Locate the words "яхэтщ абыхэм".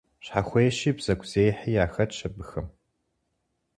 1.83-2.67